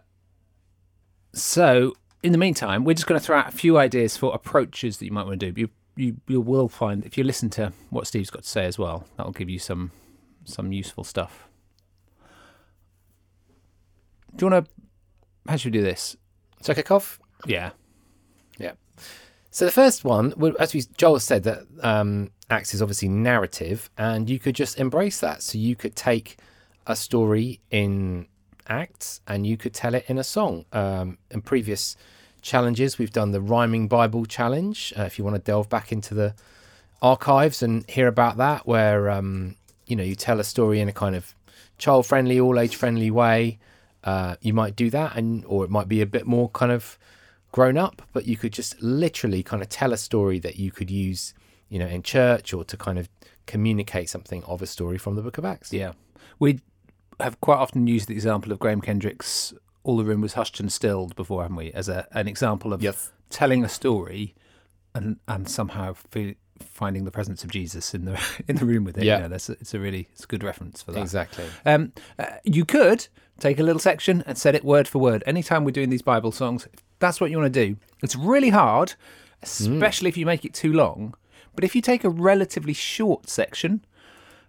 [1.34, 1.94] so,
[2.24, 5.06] in the meantime, we're just going to throw out a few ideas for approaches that
[5.06, 5.62] you might want to do.
[5.62, 8.80] You you you will find if you listen to what Steve's got to say as
[8.80, 9.92] well, that'll give you some
[10.46, 11.48] some useful stuff.
[14.36, 14.72] Do you want to?
[15.48, 16.16] How should we do this?
[16.62, 17.20] So kick off.
[17.46, 17.72] Yeah.
[18.58, 18.74] Yeah.
[19.52, 24.30] So the first one, as we Joel said, that um, Acts is obviously narrative, and
[24.30, 25.42] you could just embrace that.
[25.42, 26.38] So you could take
[26.86, 28.28] a story in
[28.68, 30.66] Acts, and you could tell it in a song.
[30.74, 31.96] Um, in previous
[32.42, 34.94] challenges, we've done the rhyming Bible challenge.
[34.98, 36.36] Uh, if you want to delve back into the
[37.02, 39.56] archives and hear about that, where um,
[39.88, 41.36] you know you tell a story in a kind of
[41.78, 43.60] child-friendly, all-age-friendly way,
[44.04, 46.98] uh, you might do that, and or it might be a bit more kind of
[47.52, 50.92] grown up, but you could just literally kind of tell a story that you could
[50.92, 51.34] use,
[51.70, 53.08] you know, in church or to kind of
[53.46, 55.72] communicate something of a story from the Book of Acts.
[55.72, 55.94] Yeah.
[56.38, 56.60] We
[57.20, 60.72] have quite often used the example of Graham Kendrick's All the Room Was Hushed and
[60.72, 61.72] Stilled before, haven't we?
[61.72, 62.84] As a, an example of
[63.30, 64.36] telling a story
[64.94, 68.98] and and somehow feel, finding the presence of Jesus in the in the room with
[68.98, 69.04] it.
[69.04, 69.18] Yeah.
[69.18, 71.02] You know, that's a, it's a really it's a good reference for that.
[71.02, 71.46] Exactly.
[71.66, 73.08] Um, uh, you could
[73.40, 75.24] take a little section and set it word for word.
[75.26, 77.76] Anytime we're doing these Bible songs, if that's what you want to do.
[78.02, 78.94] It's really hard,
[79.44, 81.14] especially if you make it too long.
[81.56, 83.84] But if you take a relatively short section,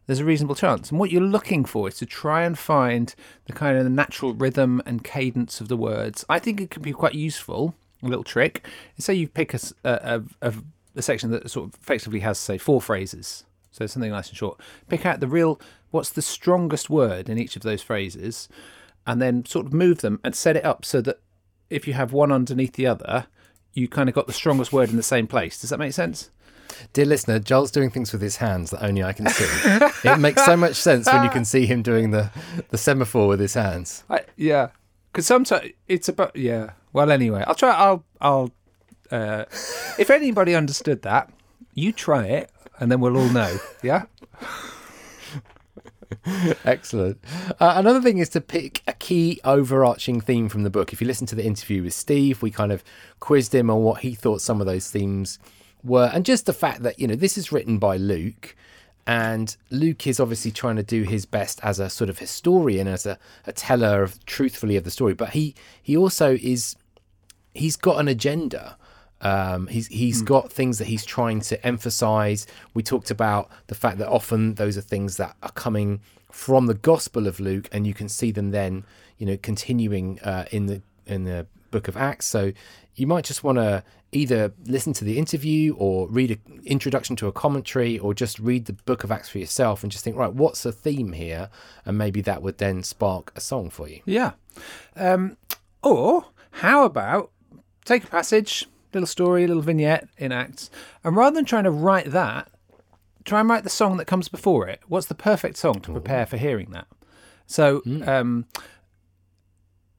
[0.07, 0.91] there's a reasonable chance.
[0.91, 3.15] And what you're looking for is to try and find
[3.47, 6.25] the kind of the natural rhythm and cadence of the words.
[6.29, 7.75] I think it can be quite useful.
[8.03, 8.67] A little trick.
[8.99, 10.55] Say you pick a, a- a- a-
[10.97, 13.45] a section that sort of effectively has, say, four phrases.
[13.71, 14.59] So something nice and short.
[14.89, 18.49] Pick out the real, what's the strongest word in each of those phrases,
[19.07, 21.21] and then sort of move them and set it up so that
[21.69, 23.27] if you have one underneath the other,
[23.73, 25.61] you kind of got the strongest word in the same place.
[25.61, 26.31] Does that make sense?
[26.93, 29.45] Dear listener, Joel's doing things with his hands that only I can see.
[30.09, 32.31] it makes so much sense when you can see him doing the,
[32.71, 34.05] the semaphore with his hands.
[34.09, 34.71] I, yeah,
[35.13, 36.73] because sometimes it's about yeah.
[36.93, 37.75] Well, anyway, I'll try.
[37.75, 38.51] I'll I'll.
[39.11, 39.45] Uh,
[39.99, 41.31] if anybody understood that,
[41.75, 43.59] you try it, and then we'll all know.
[43.83, 44.05] Yeah.
[46.65, 47.19] Excellent.
[47.61, 50.93] Uh, another thing is to pick a key overarching theme from the book.
[50.93, 52.83] If you listen to the interview with Steve, we kind of
[53.21, 55.39] quizzed him on what he thought some of those themes
[55.83, 58.57] were, and just the fact that you know this is written by Luke,
[59.07, 63.07] and Luke is obviously trying to do his best as a sort of historian, as
[63.07, 66.77] a, a teller of truthfully of the story, but he he also is
[67.55, 68.77] he's got an agenda.
[69.21, 72.47] Um, he's he's got things that he's trying to emphasize.
[72.75, 76.01] We talked about the fact that often those are things that are coming
[76.31, 78.85] from the Gospel of Luke, and you can see them then,
[79.17, 82.27] you know, continuing uh, in the in the Book of Acts.
[82.27, 82.53] So
[82.95, 87.27] you might just want to either listen to the interview or read an introduction to
[87.27, 90.33] a commentary, or just read the Book of Acts for yourself and just think, right,
[90.33, 91.49] what's the theme here,
[91.85, 94.01] and maybe that would then spark a song for you.
[94.05, 94.33] Yeah.
[94.95, 95.37] Um,
[95.83, 97.31] or how about
[97.85, 98.67] take a passage,
[98.97, 100.71] little story, little vignette in Acts,
[101.05, 102.49] and rather than trying to write that,
[103.25, 104.81] try and write the song that comes before it.
[104.89, 106.87] What's the perfect song to prepare for hearing that?
[107.47, 108.47] So, um,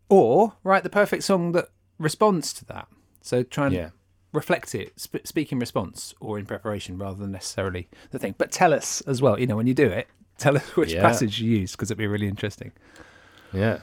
[0.10, 1.70] or write the perfect song that
[2.00, 2.88] responds to that.
[3.22, 3.90] So try and Yeah.
[4.34, 8.36] reflect it, sp- speak in response or in preparation rather than necessarily the thing.
[8.38, 11.02] But tell us as well, you know, when you do it, tell us which Yeah.
[11.02, 12.72] passage you use because it'd be really interesting.
[13.54, 13.80] Yeah.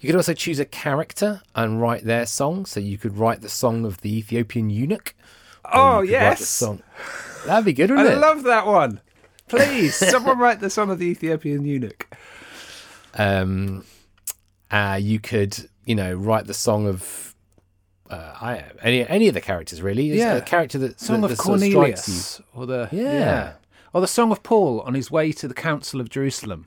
[0.00, 2.66] You could also choose a character and write their song.
[2.66, 5.14] So you could write the song of the Ethiopian eunuch.
[5.72, 6.48] Oh, you could write yes.
[6.48, 6.82] song-
[7.46, 8.16] That'd be good, I wouldn't it?
[8.16, 9.00] I love that one.
[9.48, 12.08] Please, someone write the song of the Ethiopian eunuch.
[13.14, 13.84] um,
[14.70, 17.34] uh, you could, you know, write the song of
[18.10, 20.04] uh, I any any of the characters really.
[20.04, 20.34] Yeah.
[20.34, 22.44] a character that Song that, of that sort Cornelius, you.
[22.60, 23.54] or the Yeah.
[23.92, 26.66] or the song of Paul on his way to the Council of Jerusalem.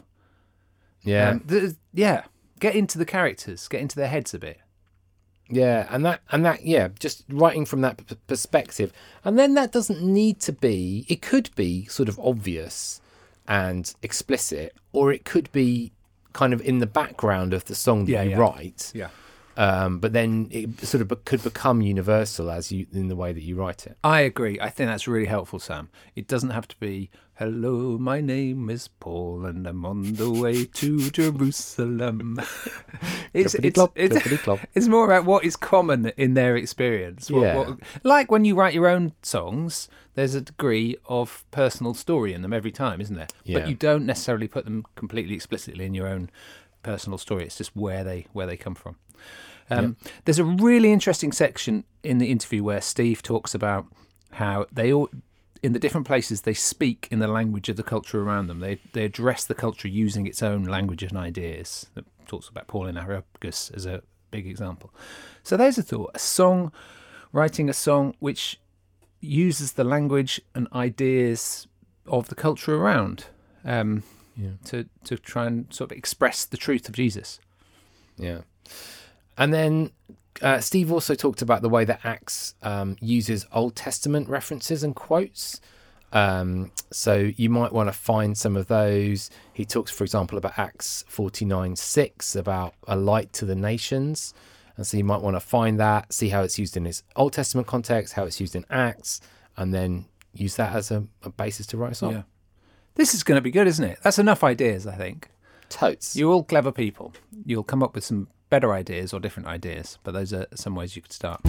[1.03, 1.29] Yeah.
[1.29, 2.23] Um, th- yeah.
[2.60, 4.60] Get into the characters, get into their heads a bit.
[5.49, 8.91] Yeah, and that and that yeah, just writing from that p- perspective,
[9.24, 11.06] and then that doesn't need to be.
[11.08, 12.99] It could be sort of obvious
[13.47, 15.91] and explicit, or it could be
[16.34, 18.38] kind of in the background of the song that Yeah, you yeah.
[18.38, 18.91] write.
[18.95, 19.10] Yeah.
[19.58, 23.32] Um, but then it sort of be- could become universal as you in the way
[23.32, 23.97] that you write it.
[24.03, 24.60] I agree.
[24.60, 25.89] I think that's really helpful, Sam.
[26.16, 30.65] It doesn't have to be, hello, my name is Paul and I'm on the way
[30.65, 32.39] to Jerusalem.
[33.33, 37.29] it's, it's, it's, it's more about what is common in their experience.
[37.29, 37.55] What- Yeah.
[37.57, 42.41] what- like when you write your own songs, there's a degree of personal story in
[42.41, 43.27] them every time, isn't there?
[43.43, 43.59] Yeah.
[43.59, 46.29] But you don't necessarily put them completely explicitly in your own
[46.83, 47.43] personal story.
[47.45, 48.95] It's just where they where they come from.
[49.69, 53.88] Um, There's a really interesting section in the interview where Steve talks about
[54.33, 55.09] how they all,
[55.66, 58.59] in the different places, they speak in the language of the culture around them.
[58.59, 61.88] They they address the culture using its own language and ideas.
[61.95, 64.01] It talks about Paul and Areopagus as a
[64.32, 64.89] big example.
[65.43, 66.72] So there's a thought: a song,
[67.32, 68.59] writing a song which
[69.22, 71.68] uses the language and ideas
[72.05, 73.26] of the culture around
[73.63, 74.03] um,
[74.38, 74.51] Yeah.
[74.66, 77.39] to to try and sort of express the truth of Jesus.
[78.18, 78.41] Yeah.
[79.38, 79.91] And then
[80.41, 84.95] uh, Steve also talked about the way that Acts um, uses Old Testament references and
[84.95, 85.61] quotes.
[86.11, 89.29] Um, so you might want to find some of those.
[89.53, 94.33] He talks, for example, about Acts 49 6, about a light to the nations.
[94.77, 97.33] And so you might want to find that, see how it's used in its Old
[97.33, 99.21] Testament context, how it's used in Acts,
[99.55, 102.11] and then use that as a, a basis to write a song.
[102.11, 102.21] Yeah.
[102.95, 103.99] This is going to be good, isn't it?
[104.03, 105.29] That's enough ideas, I think.
[105.69, 106.15] Totes.
[106.15, 107.13] You're all clever people.
[107.45, 110.95] You'll come up with some better ideas or different ideas, but those are some ways
[110.95, 111.41] you could start.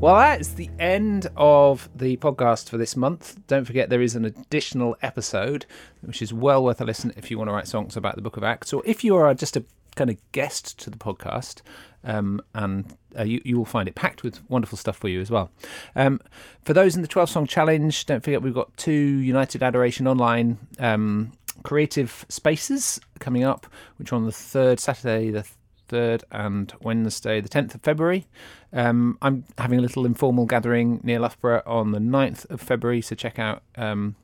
[0.00, 3.36] Well, that is the end of the podcast for this month.
[3.48, 5.66] Don't forget there is an additional episode,
[6.02, 8.36] which is well worth a listen if you want to write songs about the Book
[8.36, 9.64] of Acts, or if you are just a
[9.96, 11.62] kind of guest to the podcast,
[12.08, 15.30] um, and uh, you, you will find it packed with wonderful stuff for you as
[15.30, 15.50] well.
[15.94, 16.20] Um,
[16.64, 20.58] for those in the 12 song challenge, don't forget we've got two United Adoration online
[20.78, 21.32] um,
[21.62, 23.66] creative spaces coming up,
[23.98, 25.46] which are on the third Saturday, the
[25.88, 28.26] 3rd and Wednesday, the 10th of February.
[28.72, 33.14] Um, I'm having a little informal gathering near Loughborough on the 9th of February, so
[33.14, 34.16] check out um,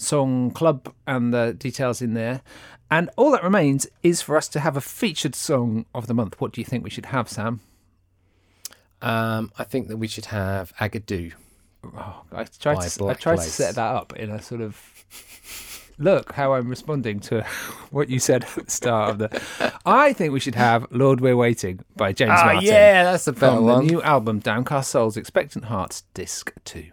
[0.00, 2.40] Song Club and the details in there.
[2.90, 6.40] And all that remains is for us to have a featured song of the month.
[6.40, 7.60] What do you think we should have, Sam?
[9.02, 11.32] Um, I think that we should have Agadoo.
[11.84, 14.76] Oh, I tried, to, I tried to set that up in a sort of
[15.98, 17.42] look how I'm responding to
[17.90, 19.72] what you said at the start of the.
[19.86, 22.62] I think we should have "Lord We're Waiting" by James Ah, Martin.
[22.64, 23.86] yeah, that's a better one.
[23.86, 26.90] The new album, Downcast Souls, Expectant Hearts, Disc Two.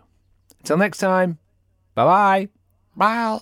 [0.60, 1.38] Until next time,
[1.96, 2.50] bye bye.
[2.98, 3.40] Bye.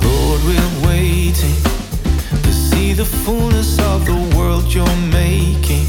[0.00, 1.34] Lord, we're waiting
[2.44, 5.88] to see the fullness of the world you're making.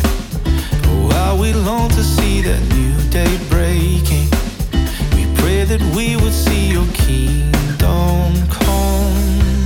[0.85, 4.38] Oh, how we long to see that new day breaking
[5.69, 9.65] that we would see your kingdom come.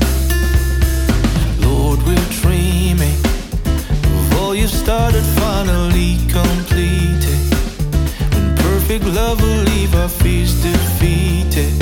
[1.61, 3.17] Lord, we're dreaming
[4.17, 7.39] of all you've started, finally completed.
[8.33, 11.73] When perfect love will leave our fears defeated,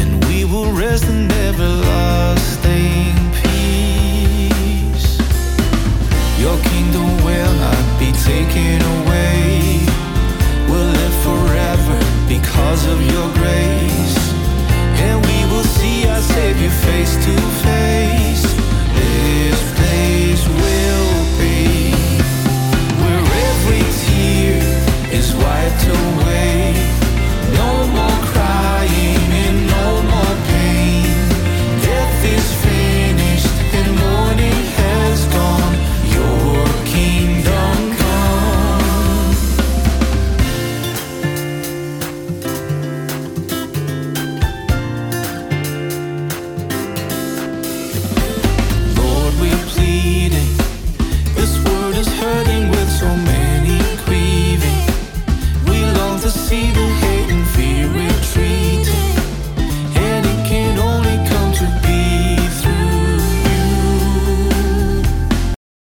[0.00, 2.57] and we will rest in everlasting.